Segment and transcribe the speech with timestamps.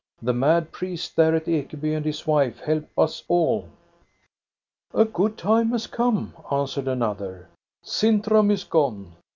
[0.19, 3.69] The mad priest there at Ekeby and his wife help us all."
[4.95, 7.49] "A good time has come," answered another."
[7.83, 9.11] Sintram is gone.